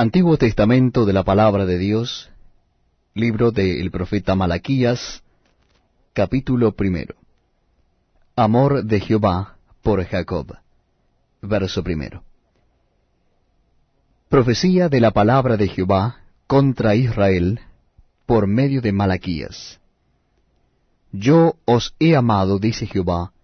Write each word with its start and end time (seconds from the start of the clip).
Antiguo 0.00 0.38
Testamento 0.38 1.04
de 1.04 1.12
la 1.12 1.24
Palabra 1.24 1.66
de 1.66 1.76
Dios, 1.76 2.30
libro 3.12 3.50
del 3.50 3.90
profeta 3.90 4.34
Malaquías, 4.34 5.22
capítulo 6.14 6.72
primero. 6.72 7.16
Amor 8.34 8.82
de 8.82 8.98
Jehová 9.00 9.58
por 9.82 10.02
Jacob. 10.06 10.56
Verso 11.42 11.84
primero. 11.84 12.24
Profecía 14.30 14.88
de 14.88 15.00
la 15.00 15.10
palabra 15.10 15.58
de 15.58 15.68
Jehová 15.68 16.22
contra 16.46 16.94
Israel 16.94 17.60
por 18.24 18.46
medio 18.46 18.80
de 18.80 18.92
Malaquías. 18.92 19.80
Yo 21.12 21.56
os 21.66 21.94
he 21.98 22.16
amado, 22.16 22.58
dice 22.58 22.86
Jehová, 22.86 23.34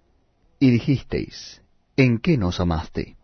y 0.59 0.71
dijisteis, 0.71 1.61
¿en 1.99 2.17
qué 2.17 2.39
nos 2.39 2.61
amaste? 2.61 3.15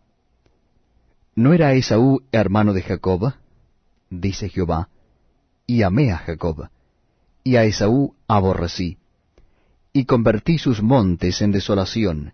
¿No 1.43 1.51
era 1.51 1.73
Esaú 1.73 2.23
hermano 2.31 2.71
de 2.71 2.81
Jacob? 2.81 3.33
dice 4.09 4.47
Jehová, 4.47 4.87
y 5.67 5.81
amé 5.81 6.13
a 6.13 6.17
Jacob, 6.17 6.69
y 7.43 7.57
a 7.57 7.65
Esaú 7.65 8.15
aborrecí, 8.29 8.97
y 9.91 10.05
convertí 10.05 10.57
sus 10.57 10.81
montes 10.81 11.41
en 11.41 11.51
desolación, 11.51 12.33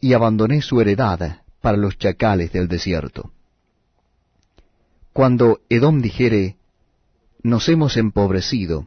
y 0.00 0.12
abandoné 0.12 0.62
su 0.62 0.80
heredad 0.80 1.42
para 1.60 1.76
los 1.76 1.98
chacales 1.98 2.52
del 2.52 2.68
desierto. 2.68 3.32
Cuando 5.12 5.62
Edom 5.68 6.00
dijere, 6.00 6.54
nos 7.42 7.68
hemos 7.68 7.96
empobrecido, 7.96 8.86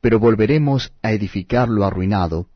pero 0.00 0.18
volveremos 0.18 0.94
a 1.02 1.12
edificar 1.12 1.68
lo 1.68 1.84
arruinado, 1.84 2.46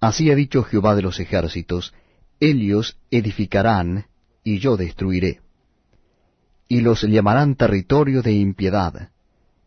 así 0.00 0.30
ha 0.30 0.34
dicho 0.34 0.62
Jehová 0.62 0.94
de 0.94 1.02
los 1.02 1.20
ejércitos, 1.20 1.92
ellos 2.40 2.96
edificarán, 3.10 4.06
y 4.44 4.58
yo 4.58 4.76
destruiré. 4.76 5.40
Y 6.68 6.80
los 6.80 7.02
llamarán 7.02 7.54
territorio 7.54 8.22
de 8.22 8.32
impiedad, 8.32 9.10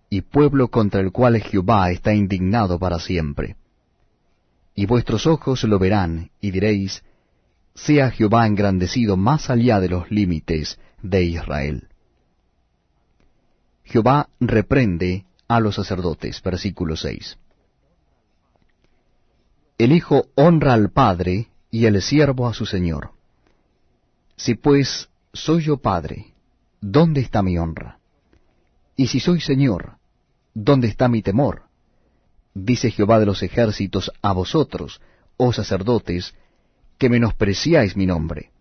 y 0.09 0.21
pueblo 0.21 0.69
contra 0.69 1.01
el 1.01 1.11
cual 1.11 1.39
Jehová 1.41 1.91
está 1.91 2.13
indignado 2.13 2.79
para 2.79 2.99
siempre. 2.99 3.55
Y 4.73 4.85
vuestros 4.85 5.27
ojos 5.27 5.63
lo 5.63 5.79
verán, 5.79 6.31
y 6.41 6.51
diréis, 6.51 7.03
sea 7.73 8.09
Jehová 8.11 8.47
engrandecido 8.47 9.17
más 9.17 9.49
allá 9.49 9.79
de 9.79 9.89
los 9.89 10.09
límites 10.09 10.79
de 11.01 11.23
Israel. 11.23 11.89
Jehová 13.83 14.29
reprende 14.39 15.25
a 15.47 15.59
los 15.59 15.75
sacerdotes. 15.75 16.41
Versículo 16.41 16.95
6. 16.95 17.37
El 19.77 19.91
Hijo 19.91 20.27
honra 20.35 20.73
al 20.73 20.89
Padre 20.89 21.49
y 21.69 21.85
el 21.85 22.01
siervo 22.01 22.47
a 22.47 22.53
su 22.53 22.65
Señor. 22.65 23.14
Si 24.35 24.55
pues 24.55 25.09
soy 25.33 25.63
yo 25.63 25.77
Padre, 25.77 26.33
¿dónde 26.81 27.21
está 27.21 27.41
mi 27.41 27.57
honra? 27.57 27.99
Y 28.95 29.07
si 29.07 29.19
soy 29.19 29.41
Señor, 29.41 29.97
¿dónde 30.53 30.87
está 30.87 31.07
mi 31.07 31.21
temor? 31.21 31.63
Dice 32.53 32.91
Jehová 32.91 33.19
de 33.19 33.25
los 33.25 33.43
ejércitos 33.43 34.11
a 34.21 34.33
vosotros, 34.33 35.01
oh 35.37 35.51
sacerdotes, 35.51 36.33
que 36.97 37.09
menospreciáis 37.09 37.97
mi 37.97 38.05
nombre, 38.05 38.51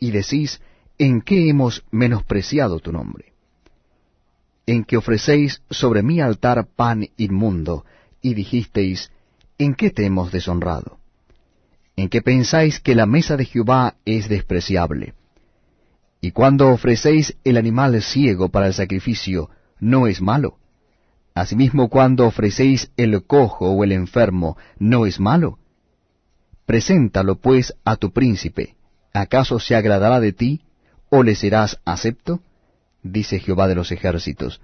y 0.00 0.10
decís, 0.10 0.60
¿en 0.98 1.20
qué 1.20 1.48
hemos 1.48 1.84
menospreciado 1.90 2.80
tu 2.80 2.92
nombre? 2.92 3.32
En 4.66 4.84
que 4.84 4.96
ofrecéis 4.96 5.62
sobre 5.70 6.02
mi 6.02 6.20
altar 6.20 6.66
pan 6.74 7.06
inmundo, 7.16 7.84
y 8.20 8.34
dijisteis, 8.34 9.12
¿en 9.58 9.74
qué 9.74 9.90
te 9.90 10.06
hemos 10.06 10.32
deshonrado? 10.32 10.98
En 11.96 12.08
que 12.08 12.22
pensáis 12.22 12.80
que 12.80 12.94
la 12.94 13.06
mesa 13.06 13.36
de 13.36 13.44
Jehová 13.44 13.96
es 14.04 14.28
despreciable, 14.28 15.14
y 16.24 16.30
cuando 16.30 16.70
ofrecéis 16.70 17.36
el 17.44 17.58
animal 17.58 18.00
ciego 18.00 18.48
para 18.48 18.66
el 18.68 18.72
sacrificio, 18.72 19.50
¿no 19.78 20.06
es 20.06 20.22
malo? 20.22 20.56
Asimismo, 21.34 21.90
cuando 21.90 22.26
ofrecéis 22.26 22.90
el 22.96 23.26
cojo 23.26 23.72
o 23.72 23.84
el 23.84 23.92
enfermo, 23.92 24.56
¿no 24.78 25.04
es 25.04 25.20
malo? 25.20 25.58
Preséntalo, 26.64 27.36
pues, 27.36 27.74
a 27.84 27.96
tu 27.96 28.10
príncipe. 28.10 28.74
¿Acaso 29.12 29.60
se 29.60 29.76
agradará 29.76 30.18
de 30.18 30.32
ti, 30.32 30.62
o 31.10 31.22
le 31.22 31.34
serás 31.34 31.78
acepto? 31.84 32.40
Dice 33.02 33.38
Jehová 33.38 33.68
de 33.68 33.74
los 33.74 33.92
ejércitos. 33.92 34.62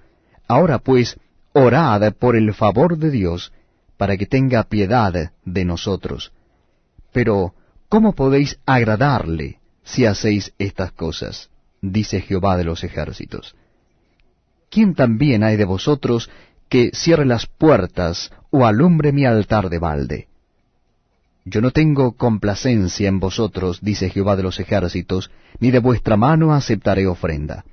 Ahora, 0.48 0.78
pues, 0.78 1.18
orad 1.52 2.10
por 2.14 2.36
el 2.36 2.54
favor 2.54 2.96
de 2.96 3.10
Dios, 3.10 3.52
para 3.98 4.16
que 4.16 4.24
tenga 4.24 4.62
piedad 4.62 5.32
de 5.44 5.64
nosotros. 5.66 6.32
Pero, 7.12 7.52
¿cómo 7.90 8.14
podéis 8.14 8.58
agradarle 8.64 9.59
si 9.84 10.06
hacéis 10.06 10.52
estas 10.58 10.92
cosas? 10.92 11.50
dice 11.82 12.20
Jehová 12.20 12.56
de 12.56 12.64
los 12.64 12.84
ejércitos. 12.84 13.56
¿Quién 14.70 14.94
también 14.94 15.42
hay 15.42 15.56
de 15.56 15.64
vosotros 15.64 16.30
que 16.68 16.90
cierre 16.92 17.26
las 17.26 17.46
puertas 17.46 18.30
o 18.50 18.66
alumbre 18.66 19.12
mi 19.12 19.24
altar 19.24 19.68
de 19.70 19.78
balde? 19.78 20.28
Yo 21.44 21.60
no 21.60 21.70
tengo 21.70 22.12
complacencia 22.12 23.08
en 23.08 23.18
vosotros, 23.18 23.80
dice 23.80 24.10
Jehová 24.10 24.36
de 24.36 24.42
los 24.42 24.60
ejércitos, 24.60 25.30
ni 25.58 25.70
de 25.70 25.78
vuestra 25.78 26.16
mano 26.16 26.52
aceptaré 26.54 27.06
ofrenda. 27.06 27.64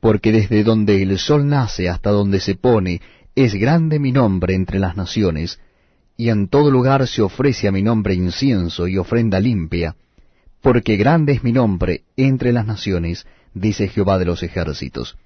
Porque 0.00 0.30
desde 0.30 0.62
donde 0.62 1.02
el 1.02 1.18
sol 1.18 1.48
nace 1.48 1.88
hasta 1.88 2.10
donde 2.10 2.38
se 2.38 2.54
pone, 2.54 3.00
es 3.34 3.54
grande 3.54 3.98
mi 3.98 4.12
nombre 4.12 4.54
entre 4.54 4.78
las 4.78 4.96
naciones, 4.96 5.58
y 6.16 6.28
en 6.28 6.48
todo 6.48 6.70
lugar 6.70 7.06
se 7.08 7.22
ofrece 7.22 7.66
a 7.66 7.72
mi 7.72 7.82
nombre 7.82 8.14
incienso 8.14 8.86
y 8.86 8.98
ofrenda 8.98 9.40
limpia, 9.40 9.96
porque 10.60 10.96
grande 10.96 11.32
es 11.32 11.44
mi 11.44 11.52
nombre 11.52 12.04
entre 12.16 12.52
las 12.52 12.66
naciones, 12.66 13.26
dice 13.54 13.88
Jehová 13.88 14.18
de 14.18 14.24
los 14.24 14.42
ejércitos. 14.42 15.16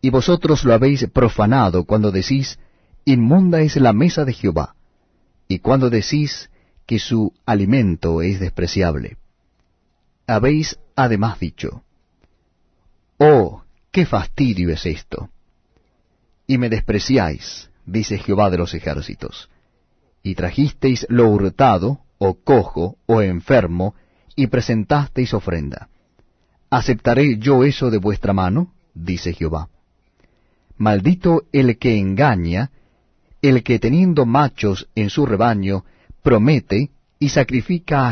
Y 0.00 0.10
vosotros 0.10 0.64
lo 0.64 0.74
habéis 0.74 1.06
profanado 1.08 1.84
cuando 1.84 2.10
decís, 2.10 2.58
inmunda 3.04 3.60
es 3.60 3.76
la 3.76 3.92
mesa 3.92 4.24
de 4.24 4.32
Jehová, 4.32 4.74
y 5.48 5.58
cuando 5.58 5.90
decís 5.90 6.50
que 6.86 6.98
su 6.98 7.32
alimento 7.46 8.22
es 8.22 8.40
despreciable. 8.40 9.16
Habéis 10.26 10.78
además 10.96 11.38
dicho, 11.38 11.82
Oh, 13.18 13.62
qué 13.90 14.06
fastidio 14.06 14.70
es 14.70 14.86
esto. 14.86 15.28
Y 16.46 16.56
me 16.58 16.68
despreciáis, 16.68 17.70
dice 17.84 18.18
Jehová 18.18 18.50
de 18.50 18.58
los 18.58 18.74
ejércitos, 18.74 19.50
y 20.22 20.34
trajisteis 20.34 21.06
lo 21.08 21.28
hurtado, 21.28 22.00
o 22.22 22.34
cojo, 22.34 22.98
o 23.06 23.22
enfermo, 23.22 23.94
y 24.36 24.46
presentasteis 24.48 25.32
ofrenda. 25.32 25.88
¿Aceptaré 26.68 27.38
yo 27.38 27.64
eso 27.64 27.90
de 27.90 27.96
vuestra 27.98 28.32
mano? 28.34 28.74
dice 28.94 29.32
Jehová. 29.32 29.68
Maldito 30.76 31.44
el 31.50 31.78
que 31.78 31.98
engaña, 31.98 32.70
el 33.40 33.62
que 33.62 33.78
teniendo 33.78 34.26
machos 34.26 34.88
en 34.94 35.08
su 35.08 35.24
rebaño, 35.24 35.84
promete 36.22 36.90
y 37.18 37.30
sacrifica 37.30 38.06
a 38.06 38.08